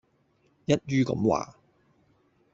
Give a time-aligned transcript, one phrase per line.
[0.65, 1.55] 一於噉話